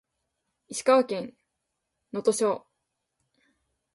[0.69, 1.35] 石川県
[2.11, 2.65] 能登町